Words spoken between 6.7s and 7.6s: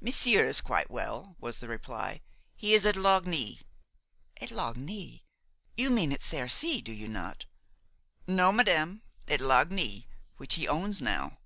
do you not?"